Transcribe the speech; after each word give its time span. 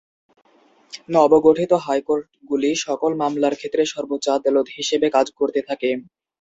নবগঠিত 1.09 1.71
হাইকোর্ট 1.85 2.25
গুলি 2.49 2.71
সকল 2.85 3.11
মামলার 3.21 3.57
ক্ষেত্রে 3.59 3.83
সর্বোচ্চ 3.93 4.25
আদালত 4.31 4.67
হিসেবে 4.77 5.07
কাজ 5.15 5.27
করতে 5.39 5.59
থাকে। 5.69 5.89